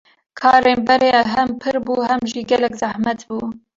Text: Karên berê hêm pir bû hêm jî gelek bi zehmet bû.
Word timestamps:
Karên 0.39 0.79
berê 0.87 1.11
hêm 1.33 1.49
pir 1.61 1.75
bû 1.85 1.93
hêm 2.07 2.21
jî 2.31 2.41
gelek 2.49 2.73
bi 2.75 2.79
zehmet 2.81 3.19
bû. 3.27 3.37